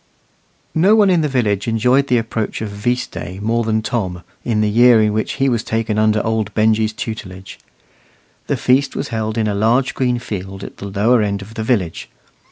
No 0.73 0.95
one 0.95 1.11
in 1.11 1.21
the 1.21 1.29
village 1.29 1.67
enjoyed 1.67 2.07
the 2.07 2.17
approach 2.17 2.59
of 2.63 2.69
"veast 2.71 3.11
day" 3.11 3.37
more 3.39 3.63
than 3.63 3.83
Tom, 3.83 4.23
in 4.43 4.61
the 4.61 4.67
year 4.67 4.99
in 4.99 5.13
which 5.13 5.33
he 5.33 5.47
was 5.47 5.63
taken 5.63 5.99
under 5.99 6.25
old 6.25 6.51
Benjy's 6.55 6.91
tutelage. 6.91 7.59
The 8.47 8.57
feast 8.57 8.95
was 8.95 9.09
held 9.09 9.37
in 9.37 9.45
a 9.45 9.53
large 9.53 9.93
green 9.93 10.17
field 10.17 10.63
at 10.63 10.77
the 10.77 10.87
lower 10.87 11.21
end 11.21 11.43
of 11.43 11.53
the 11.53 11.61
village. 11.63 12.09